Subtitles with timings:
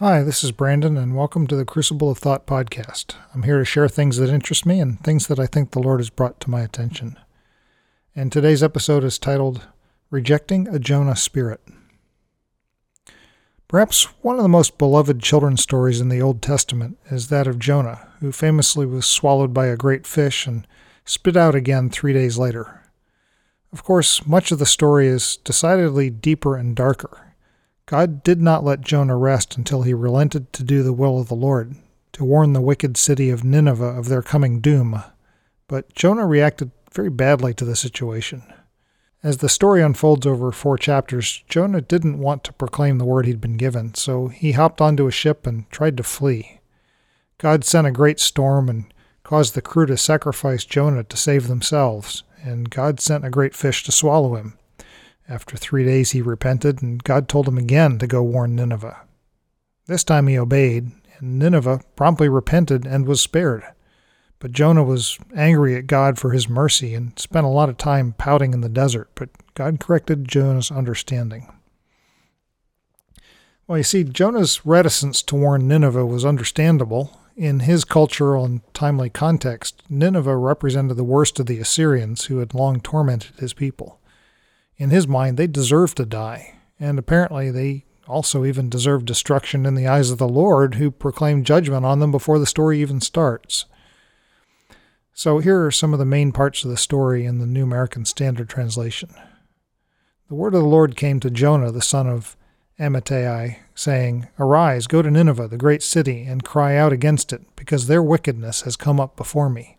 [0.00, 3.16] Hi, this is Brandon, and welcome to the Crucible of Thought podcast.
[3.34, 6.00] I'm here to share things that interest me and things that I think the Lord
[6.00, 7.18] has brought to my attention.
[8.16, 9.66] And today's episode is titled
[10.08, 11.60] Rejecting a Jonah Spirit.
[13.68, 17.58] Perhaps one of the most beloved children's stories in the Old Testament is that of
[17.58, 20.66] Jonah, who famously was swallowed by a great fish and
[21.04, 22.90] spit out again three days later.
[23.70, 27.29] Of course, much of the story is decidedly deeper and darker
[27.90, 31.34] God did not let Jonah rest until he relented to do the will of the
[31.34, 31.74] Lord,
[32.12, 35.02] to warn the wicked city of Nineveh of their coming doom.
[35.66, 38.44] But Jonah reacted very badly to the situation.
[39.24, 43.40] As the story unfolds over four chapters, Jonah didn't want to proclaim the word he'd
[43.40, 46.60] been given, so he hopped onto a ship and tried to flee.
[47.38, 48.84] God sent a great storm and
[49.24, 53.82] caused the crew to sacrifice Jonah to save themselves, and God sent a great fish
[53.82, 54.56] to swallow him.
[55.30, 59.02] After three days he repented, and God told him again to go warn Nineveh.
[59.86, 63.62] This time he obeyed, and Nineveh promptly repented and was spared.
[64.40, 68.14] But Jonah was angry at God for his mercy and spent a lot of time
[68.18, 71.48] pouting in the desert, but God corrected Jonah's understanding.
[73.68, 77.16] Well, you see, Jonah's reticence to warn Nineveh was understandable.
[77.36, 82.52] In his cultural and timely context, Nineveh represented the worst of the Assyrians who had
[82.52, 83.99] long tormented his people
[84.80, 86.54] in his mind, they deserve to die.
[86.80, 91.44] And apparently, they also even deserve destruction in the eyes of the Lord, who proclaimed
[91.44, 93.66] judgment on them before the story even starts.
[95.12, 98.06] So, here are some of the main parts of the story in the New American
[98.06, 99.10] Standard Translation.
[100.28, 102.34] The word of the Lord came to Jonah, the son of
[102.78, 107.86] Amittai, saying, Arise, go to Nineveh, the great city, and cry out against it, because
[107.86, 109.76] their wickedness has come up before me.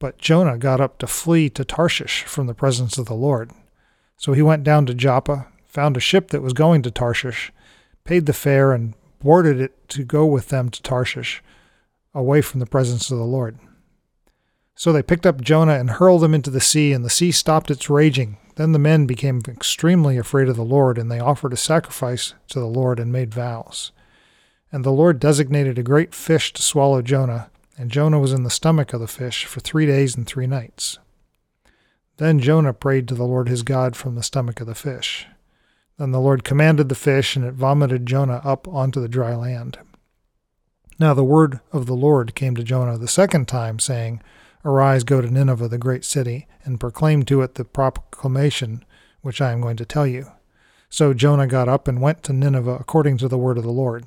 [0.00, 3.52] But Jonah got up to flee to Tarshish from the presence of the Lord.
[4.16, 7.52] So he went down to Joppa, found a ship that was going to Tarshish,
[8.04, 11.42] paid the fare, and boarded it to go with them to Tarshish,
[12.14, 13.58] away from the presence of the Lord.
[14.74, 17.70] So they picked up Jonah and hurled him into the sea, and the sea stopped
[17.70, 18.38] its raging.
[18.56, 22.58] Then the men became extremely afraid of the Lord, and they offered a sacrifice to
[22.58, 23.92] the Lord and made vows.
[24.72, 28.50] And the Lord designated a great fish to swallow Jonah, and Jonah was in the
[28.50, 30.98] stomach of the fish for three days and three nights.
[32.18, 35.26] Then Jonah prayed to the Lord his God from the stomach of the fish.
[35.98, 39.78] Then the Lord commanded the fish, and it vomited Jonah up onto the dry land.
[40.98, 44.22] Now the word of the Lord came to Jonah the second time, saying,
[44.64, 48.84] Arise, go to Nineveh, the great city, and proclaim to it the proclamation
[49.20, 50.26] which I am going to tell you.
[50.88, 54.06] So Jonah got up and went to Nineveh according to the word of the Lord.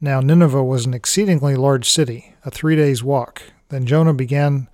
[0.00, 3.42] Now Nineveh was an exceedingly large city, a three days' walk.
[3.68, 4.68] Then Jonah began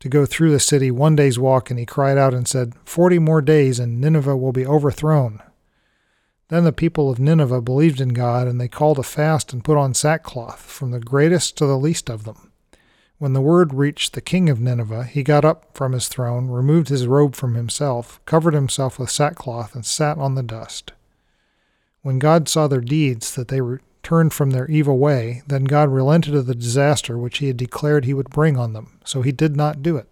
[0.00, 3.18] to go through the city one day's walk, and he cried out and said, Forty
[3.18, 5.42] more days, and Nineveh will be overthrown.
[6.48, 9.76] Then the people of Nineveh believed in God, and they called a fast and put
[9.76, 12.52] on sackcloth, from the greatest to the least of them.
[13.18, 16.88] When the word reached the king of Nineveh, he got up from his throne, removed
[16.88, 20.92] his robe from himself, covered himself with sackcloth, and sat on the dust.
[22.02, 23.60] When God saw their deeds, that they
[24.06, 28.04] turned from their evil way, then God relented of the disaster which he had declared
[28.04, 30.08] he would bring on them, so he did not do it.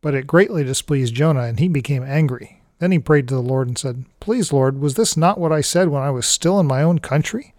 [0.00, 2.62] But it greatly displeased Jonah, and he became angry.
[2.78, 5.60] Then he prayed to the Lord and said, Please, Lord, was this not what I
[5.60, 7.52] said when I was still in my own country?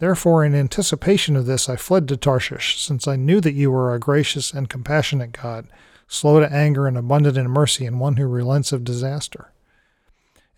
[0.00, 3.94] Therefore, in anticipation of this, I fled to Tarshish, since I knew that you were
[3.94, 5.68] a gracious and compassionate God,
[6.08, 9.52] slow to anger and abundant in mercy, and one who relents of disaster.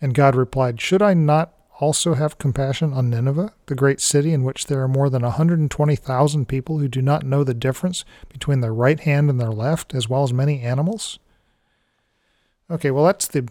[0.01, 4.43] And God replied, Should I not also have compassion on Nineveh, the great city in
[4.43, 8.73] which there are more than 120,000 people who do not know the difference between their
[8.73, 11.19] right hand and their left, as well as many animals?
[12.69, 13.47] Okay, well, that's the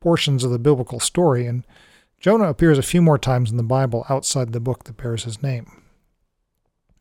[0.00, 1.66] portions of the biblical story, and
[2.20, 5.42] Jonah appears a few more times in the Bible outside the book that bears his
[5.42, 5.82] name.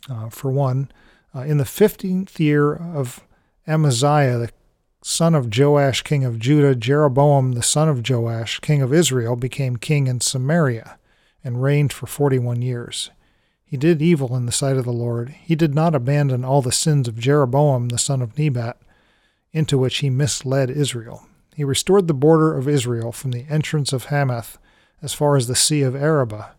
[0.09, 0.89] Uh, for one,
[1.35, 3.25] uh, in the 15th year of
[3.67, 4.51] Amaziah, the
[5.07, 9.77] son of Joash, king of Judah, Jeroboam, the son of Joash, king of Israel, became
[9.77, 10.97] king in Samaria
[11.43, 13.11] and reigned for forty one years.
[13.63, 15.29] He did evil in the sight of the Lord.
[15.29, 18.81] He did not abandon all the sins of Jeroboam, the son of Nebat,
[19.53, 21.27] into which he misled Israel.
[21.55, 24.57] He restored the border of Israel from the entrance of Hamath
[25.03, 26.55] as far as the Sea of Arabah,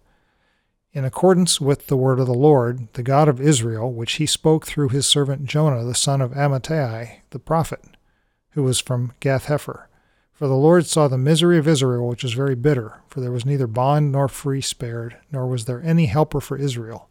[0.92, 4.66] in accordance with the word of the Lord, the God of Israel, which he spoke
[4.66, 7.80] through his servant Jonah, the son of Amittai, the prophet
[8.56, 9.86] who was from Gath Hepher.
[10.32, 13.44] For the Lord saw the misery of Israel, which was very bitter, for there was
[13.44, 17.08] neither bond nor free spared, nor was there any helper for Israel.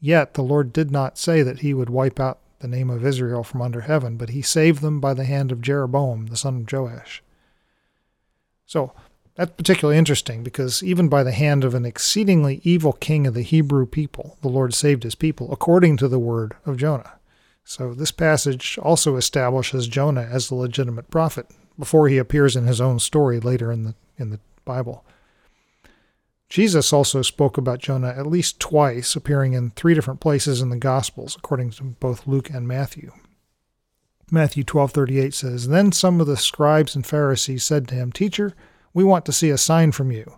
[0.00, 3.42] Yet the Lord did not say that he would wipe out the name of Israel
[3.42, 6.70] from under heaven, but he saved them by the hand of Jeroboam, the son of
[6.70, 7.22] Joash.
[8.66, 8.92] So,
[9.34, 13.40] that's particularly interesting because even by the hand of an exceedingly evil king of the
[13.40, 17.14] Hebrew people, the Lord saved his people, according to the word of Jonah.
[17.64, 21.46] So this passage also establishes Jonah as the legitimate prophet
[21.78, 25.04] before he appears in his own story later in the in the Bible.
[26.48, 30.76] Jesus also spoke about Jonah at least twice, appearing in three different places in the
[30.76, 33.12] Gospels, according to both Luke and Matthew.
[34.30, 38.54] Matthew 12:38 says, "Then some of the scribes and Pharisees said to him, "Teacher,
[38.92, 40.36] we want to see a sign from you."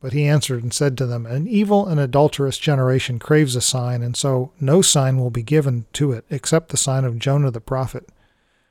[0.00, 4.02] But he answered and said to them, An evil and adulterous generation craves a sign,
[4.02, 7.60] and so no sign will be given to it except the sign of Jonah the
[7.60, 8.08] prophet.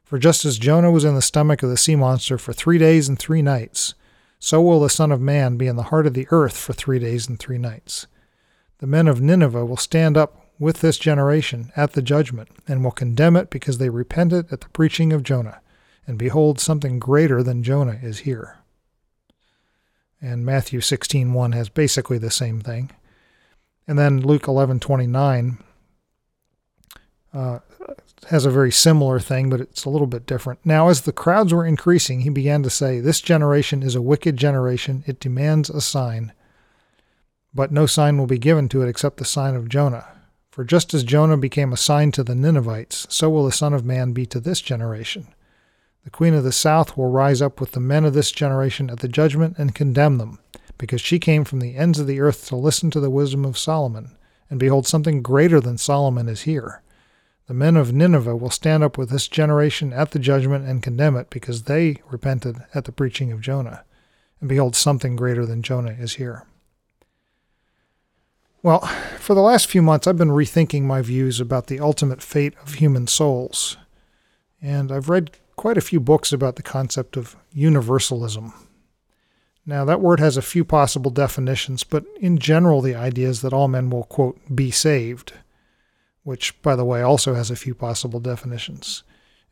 [0.03, 3.09] For just as Jonah was in the stomach of the sea monster for three days
[3.09, 3.95] and three nights,
[4.39, 6.99] so will the Son of Man be in the heart of the earth for three
[6.99, 8.05] days and three nights.
[8.77, 12.91] The men of Nineveh will stand up with this generation at the judgment, and will
[12.91, 15.59] condemn it because they repented at the preaching of Jonah.
[16.07, 18.57] And behold, something greater than Jonah is here.
[20.21, 22.91] And Matthew 16:1 has basically the same thing.
[23.87, 25.57] And then Luke 11:29
[27.33, 27.59] uh,
[28.29, 30.59] has a very similar thing, but it's a little bit different.
[30.63, 34.37] Now, as the crowds were increasing, he began to say, This generation is a wicked
[34.37, 35.03] generation.
[35.05, 36.33] It demands a sign,
[37.53, 40.07] but no sign will be given to it except the sign of Jonah.
[40.49, 43.85] For just as Jonah became a sign to the Ninevites, so will the Son of
[43.85, 45.27] Man be to this generation.
[46.05, 48.99] The Queen of the South will rise up with the men of this generation at
[48.99, 50.39] the judgment and condemn them,
[50.77, 53.57] because she came from the ends of the earth to listen to the wisdom of
[53.57, 54.15] Solomon.
[54.47, 56.83] And behold, something greater than Solomon is here.
[57.47, 61.17] The men of Nineveh will stand up with this generation at the judgment and condemn
[61.17, 63.83] it, because they repented at the preaching of Jonah.
[64.39, 66.45] And behold, something greater than Jonah is here.
[68.61, 68.81] Well,
[69.19, 72.75] for the last few months, I've been rethinking my views about the ultimate fate of
[72.75, 73.77] human souls.
[74.61, 75.31] And I've read
[75.65, 78.53] quite a few books about the concept of universalism.
[79.65, 83.51] Now, that word has a few possible definitions, but in general, the idea is that
[83.51, 85.33] all men will, quote, be saved
[86.21, 89.01] which, by the way, also has a few possible definitions.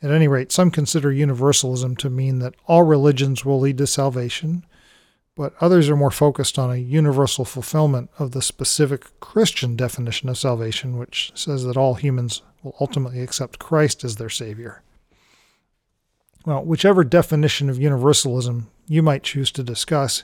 [0.03, 4.67] At any rate, some consider universalism to mean that all religions will lead to salvation,
[5.35, 10.37] but others are more focused on a universal fulfillment of the specific Christian definition of
[10.37, 14.83] salvation, which says that all humans will ultimately accept Christ as their Savior.
[16.45, 20.23] Well, whichever definition of universalism you might choose to discuss,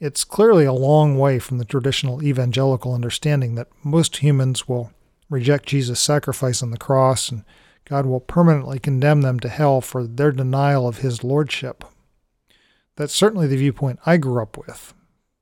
[0.00, 4.92] it's clearly a long way from the traditional evangelical understanding that most humans will
[5.30, 7.44] reject Jesus' sacrifice on the cross, and
[7.84, 11.84] God will permanently condemn them to hell for their denial of his lordship.
[12.96, 14.94] That's certainly the viewpoint I grew up with.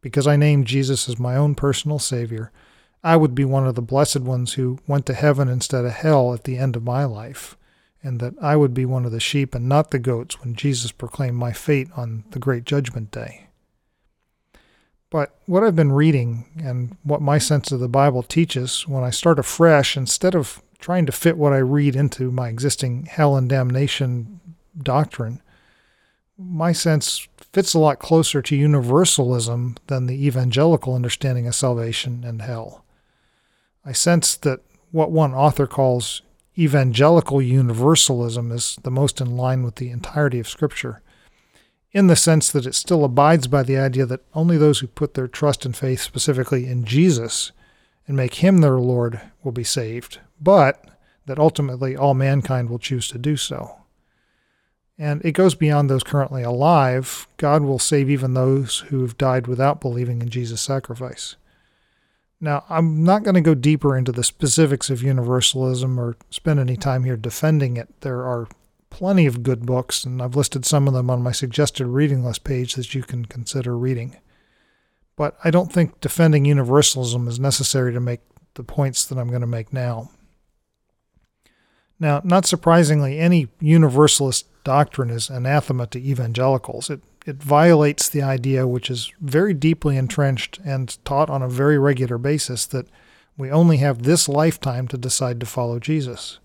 [0.02, 2.52] Because I named Jesus as my own personal Savior,
[3.02, 6.34] I would be one of the blessed ones who went to heaven instead of hell
[6.34, 7.56] at the end of my life,
[8.06, 10.92] and that I would be one of the sheep and not the goats when Jesus
[10.92, 13.48] proclaimed my fate on the great judgment day.
[15.10, 19.10] But what I've been reading and what my sense of the Bible teaches when I
[19.10, 23.48] start afresh, instead of trying to fit what I read into my existing hell and
[23.48, 24.40] damnation
[24.80, 25.42] doctrine,
[26.38, 32.42] my sense fits a lot closer to universalism than the evangelical understanding of salvation and
[32.42, 32.84] hell.
[33.84, 34.60] I sense that
[34.92, 36.22] what one author calls
[36.58, 41.02] evangelical universalism is the most in line with the entirety of Scripture
[41.92, 45.14] in the sense that it still abides by the idea that only those who put
[45.14, 47.52] their trust and faith specifically in Jesus
[48.06, 50.84] and make him their Lord will be saved, but
[51.24, 53.76] that ultimately all mankind will choose to do so.
[54.98, 57.26] And it goes beyond those currently alive.
[57.38, 61.36] God will save even those who have died without believing in Jesus' sacrifice.
[62.40, 66.76] Now, I'm not going to go deeper into the specifics of universalism or spend any
[66.76, 67.88] time here defending it.
[68.02, 68.48] There are
[68.90, 72.44] plenty of good books, and I've listed some of them on my suggested reading list
[72.44, 74.16] page that you can consider reading.
[75.16, 78.20] But I don't think defending universalism is necessary to make
[78.54, 80.10] the points that I'm going to make now.
[81.98, 86.90] Now, not surprisingly, any universalist doctrine is anathema to evangelicals.
[86.90, 91.76] It, it violates the idea, which is very deeply entrenched and taught on a very
[91.76, 92.86] regular basis, that
[93.36, 96.38] we only have this lifetime to decide to follow Jesus.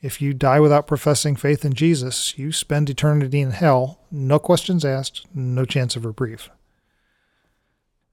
[0.00, 4.84] If you die without professing faith in Jesus, you spend eternity in hell, no questions
[4.84, 6.48] asked, no chance of reprieve.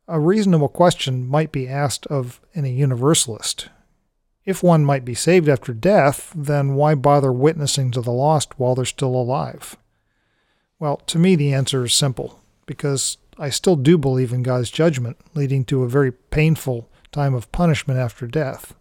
[0.07, 3.69] A reasonable question might be asked of any universalist.
[4.45, 8.73] If one might be saved after death, then why bother witnessing to the lost while
[8.73, 9.77] they're still alive?
[10.79, 15.17] Well, to me, the answer is simple because I still do believe in God's judgment,
[15.33, 18.75] leading to a very painful time of punishment after death.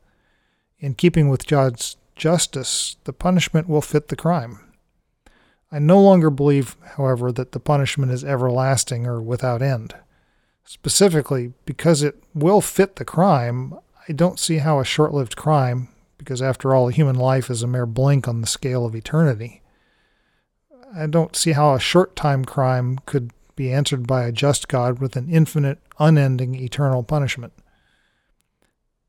[0.79, 4.61] In keeping with God's justice, the punishment will fit the crime.
[5.73, 9.95] I no longer believe, however, that the punishment is everlasting or without end.
[10.65, 13.75] Specifically, because it will fit the crime,
[14.09, 17.63] I don't see how a short lived crime, because after all, a human life is
[17.63, 19.63] a mere blink on the scale of eternity,
[20.95, 25.01] I don't see how a short time crime could be answered by a just God
[25.01, 27.53] with an infinite, unending, eternal punishment.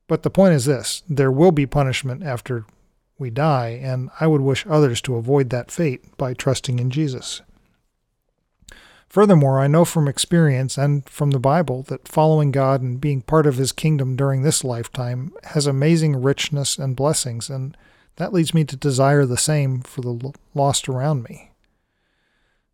[0.07, 2.65] But the point is this there will be punishment after
[3.19, 7.41] we die, and I would wish others to avoid that fate by trusting in Jesus.
[9.07, 13.45] Furthermore, I know from experience and from the Bible that following God and being part
[13.45, 17.75] of His kingdom during this lifetime has amazing richness and blessings, and
[18.17, 21.48] that leads me to desire the same for the lost around me.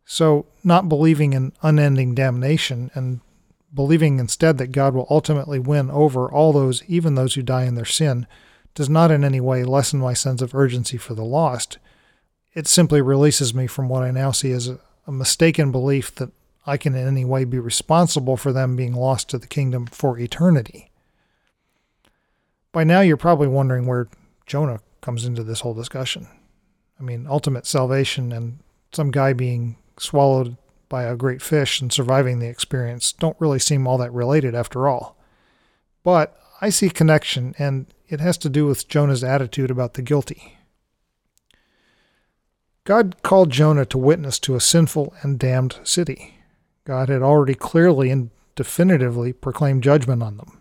[0.06, 3.22] So, not believing in unending damnation and
[3.74, 7.76] believing instead that God will ultimately win over all those, even those who die in
[7.76, 8.28] their sin,
[8.76, 11.80] does not in any way lessen my sense of urgency for the lost.
[12.54, 16.32] It simply releases me from what I now see as a, mistaken belief that
[16.66, 20.18] I can in any way be responsible for them being lost to the kingdom for
[20.18, 20.90] eternity.
[22.72, 24.08] By now, you're probably wondering where
[24.48, 26.28] Jonah comes into this whole discussion.
[27.00, 28.60] I mean, ultimate salvation and
[28.92, 30.58] some guy being swallowed
[30.90, 34.88] by a great fish and surviving the experience don't really seem all that related after
[34.88, 35.18] all.
[36.04, 40.58] But I see connection, and it has to do with Jonah's attitude about the guilty.
[42.84, 46.36] God called Jonah to witness to a sinful and damned city.
[46.86, 50.60] God had already clearly and definitively proclaimed judgment on them.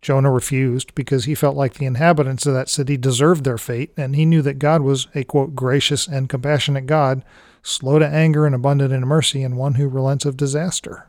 [0.00, 4.16] Jonah refused because he felt like the inhabitants of that city deserved their fate, and
[4.16, 7.22] he knew that God was a quote, gracious and compassionate God,
[7.62, 11.08] slow to anger and abundant in mercy, and one who relents of disaster.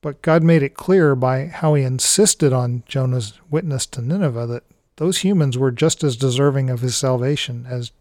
[0.00, 4.64] But God made it clear by how he insisted on Jonah's witness to Nineveh that
[4.96, 7.92] those humans were just as deserving of his salvation as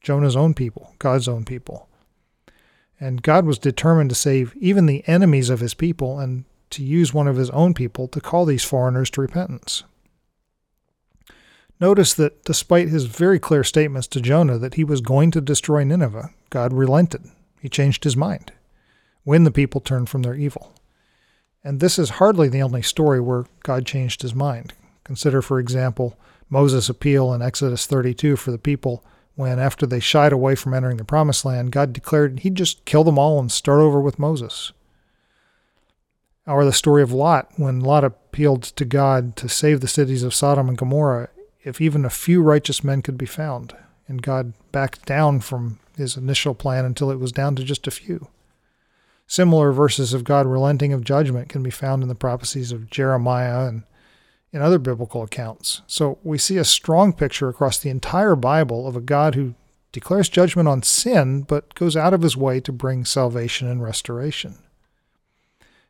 [0.00, 1.88] Jonah's own people, God's own people.
[3.00, 7.14] And God was determined to save even the enemies of his people and to use
[7.14, 9.84] one of his own people to call these foreigners to repentance.
[11.80, 15.84] Notice that despite his very clear statements to Jonah that he was going to destroy
[15.84, 17.22] Nineveh, God relented.
[17.60, 18.52] He changed his mind
[19.24, 20.72] when the people turned from their evil.
[21.62, 24.72] And this is hardly the only story where God changed his mind.
[25.04, 26.18] Consider, for example,
[26.50, 29.04] Moses' appeal in Exodus 32 for the people
[29.34, 33.04] when, after they shied away from entering the promised land, God declared he'd just kill
[33.04, 34.72] them all and start over with Moses.
[36.46, 40.34] Or the story of Lot, when Lot appealed to God to save the cities of
[40.34, 41.28] Sodom and Gomorrah
[41.68, 43.76] if even a few righteous men could be found.
[44.08, 47.90] And God backed down from his initial plan until it was down to just a
[47.90, 48.28] few.
[49.26, 53.66] Similar verses of God relenting of judgment can be found in the prophecies of Jeremiah
[53.66, 53.82] and
[54.50, 55.82] in other biblical accounts.
[55.86, 59.54] So we see a strong picture across the entire Bible of a God who
[59.92, 64.56] declares judgment on sin, but goes out of his way to bring salvation and restoration.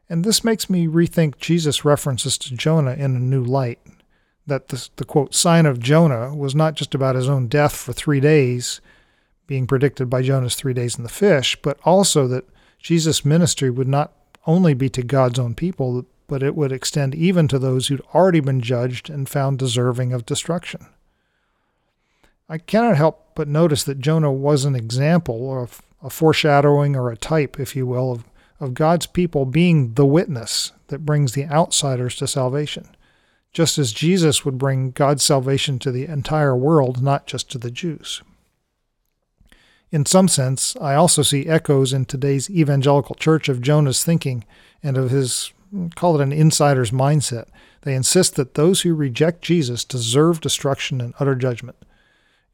[0.08, 3.78] And this makes me rethink Jesus' references to Jonah in a new light
[4.48, 7.92] that the, the quote sign of Jonah was not just about his own death for
[7.92, 8.80] three days,
[9.46, 12.44] being predicted by Jonah's three days in the fish, but also that
[12.78, 14.12] Jesus' ministry would not
[14.46, 18.40] only be to God's own people, but it would extend even to those who'd already
[18.40, 20.86] been judged and found deserving of destruction.
[22.48, 27.16] I cannot help but notice that Jonah was an example of a foreshadowing or a
[27.16, 28.24] type, if you will, of,
[28.60, 32.88] of God's people being the witness that brings the outsiders to salvation
[33.52, 37.70] just as Jesus would bring God's salvation to the entire world, not just to the
[37.70, 38.22] Jews.
[39.90, 44.44] In some sense, I also see echoes in today's evangelical church of Jonah's thinking
[44.82, 45.52] and of his,
[45.96, 47.48] call it an insider's mindset.
[47.82, 51.76] They insist that those who reject Jesus deserve destruction and utter judgment.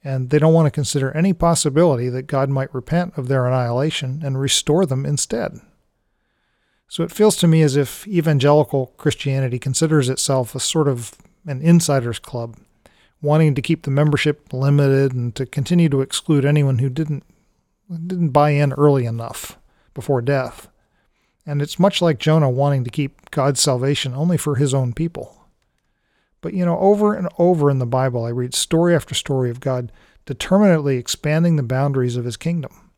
[0.05, 4.21] And they don't want to consider any possibility that God might repent of their annihilation
[4.25, 5.61] and restore them instead.
[6.88, 11.12] So it feels to me as if evangelical Christianity considers itself a sort of
[11.47, 12.57] an insiders club,
[13.21, 17.25] wanting to keep the membership limited and to continue to exclude anyone who didn't
[17.91, 19.59] didn't buy in early enough
[19.93, 20.69] before death.
[21.47, 25.45] And it's much like Jonah wanting to keep God's salvation only for his own people.
[26.41, 29.61] But you know, over and over in the Bible, I read story after story of
[29.61, 29.93] God
[30.26, 32.91] determinately expanding the boundaries of his kingdom.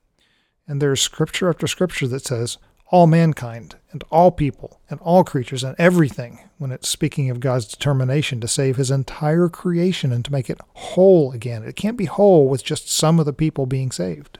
[0.69, 5.65] And there's scripture after scripture that says, all mankind and all people and all creatures
[5.65, 10.33] and everything when it's speaking of God's determination to save his entire creation and to
[10.33, 11.65] make it whole again.
[11.65, 14.39] It can't be whole with just some of the people being saved.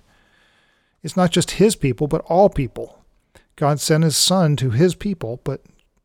[1.03, 3.05] It's not just his people, but all people.
[3.57, 5.63] God sent his son to his people, but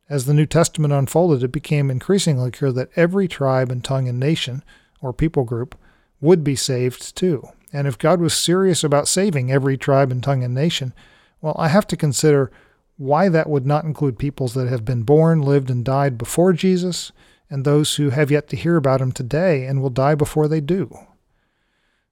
[0.10, 4.20] as the New Testament unfolded, it became increasingly clear that every tribe and tongue and
[4.20, 4.64] nation
[5.02, 5.76] or people group
[6.20, 7.48] would be saved too.
[7.74, 10.94] And if God was serious about saving every tribe and tongue and nation,
[11.42, 12.52] well, I have to consider
[12.98, 17.12] why that would not include peoples that have been born, lived, and died before Jesus,
[17.50, 20.62] and those who have yet to hear about him today and will die before they
[20.62, 20.96] do.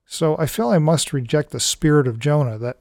[0.05, 2.77] So I feel I must reject the spirit of Jonah, that,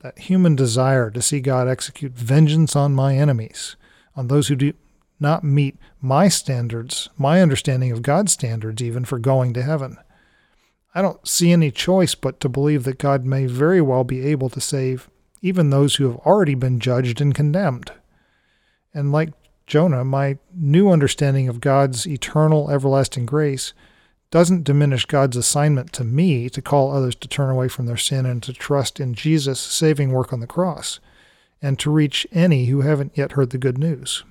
[0.00, 3.76] that human desire to see God execute vengeance on my enemies,
[4.16, 4.72] on those who do
[5.20, 9.96] not meet my standards, my understanding of God's standards, even for going to heaven.
[10.94, 14.50] I don't see any choice but to believe that God may very well be able
[14.50, 15.08] to save
[15.42, 17.92] even those who have already been judged and condemned.
[18.94, 19.32] And like
[19.66, 23.74] Jonah, my new understanding of God's eternal, everlasting grace
[24.30, 28.24] doesn't diminish God's assignment to me to call others to turn away from their sin
[28.24, 31.00] and to trust in Jesus' saving work on the cross,
[31.60, 34.24] and to reach any who haven't yet heard the good news.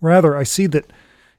[0.00, 0.92] Rather, I see that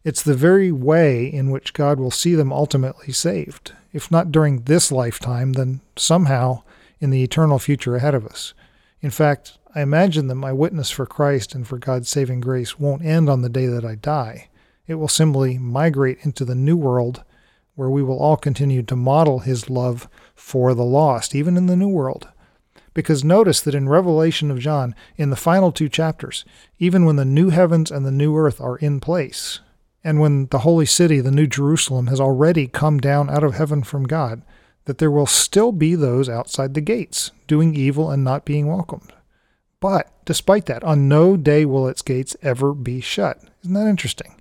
[0.03, 4.61] it's the very way in which God will see them ultimately saved, if not during
[4.61, 6.63] this lifetime, then somehow
[7.01, 8.53] in the eternal future ahead of us.
[9.01, 13.03] In fact, I imagine that my witness for Christ and for God's saving grace won't
[13.03, 14.49] end on the day that I die.
[14.87, 17.23] It will simply migrate into the new world
[17.75, 21.75] where we will all continue to model his love for the lost, even in the
[21.75, 22.27] new world.
[22.93, 26.43] Because notice that in Revelation of John, in the final two chapters,
[26.77, 29.61] even when the new heavens and the new earth are in place,
[30.03, 33.83] and when the holy city, the new Jerusalem, has already come down out of heaven
[33.83, 34.41] from God,
[34.85, 39.13] that there will still be those outside the gates, doing evil and not being welcomed.
[39.79, 43.39] But despite that, on no day will its gates ever be shut.
[43.63, 44.35] Isn't that interesting?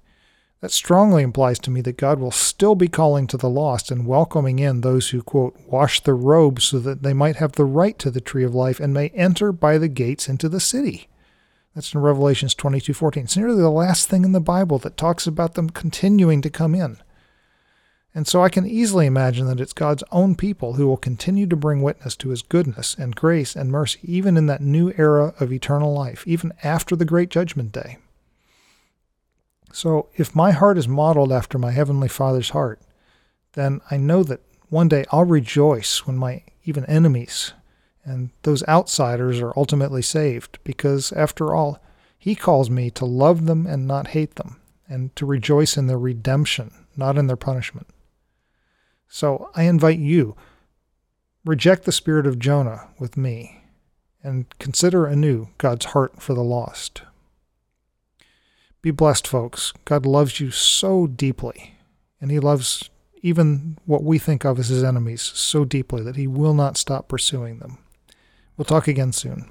[0.61, 4.07] That strongly implies to me that God will still be calling to the lost and
[4.07, 7.99] welcoming in those who, quote, wash their robes so that they might have the right
[7.99, 11.09] to the tree of life and may enter by the gates into the city.
[11.75, 13.25] That's in Revelations 22:14.
[13.25, 16.75] It's nearly the last thing in the Bible that talks about them continuing to come
[16.75, 16.99] in.
[18.15, 21.57] And so I can easily imagine that it's God's own people who will continue to
[21.57, 25.53] bring witness to his goodness and grace and mercy even in that new era of
[25.53, 27.99] eternal life, even after the great judgment day.
[29.73, 32.81] So, if my heart is modeled after my Heavenly Father's heart,
[33.53, 37.53] then I know that one day I'll rejoice when my even enemies
[38.05, 41.81] and those outsiders are ultimately saved, because after all,
[42.19, 45.99] He calls me to love them and not hate them, and to rejoice in their
[45.99, 47.87] redemption, not in their punishment.
[49.13, 50.37] So I invite you,
[51.45, 53.65] reject the spirit of Jonah with me,
[54.23, 57.03] and consider anew God's heart for the lost.
[58.83, 59.73] Be blessed, folks.
[59.85, 61.75] God loves you so deeply,
[62.21, 62.89] and He loves
[63.21, 67.09] even what we think of as His enemies so deeply that He will not stop
[67.09, 67.79] pursuing them.
[68.57, 69.51] We'll talk again soon.